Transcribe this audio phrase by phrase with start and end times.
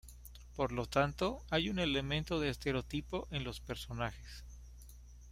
[0.55, 4.43] Por lo tanto, hay un elemento de estereotipo en los personajes.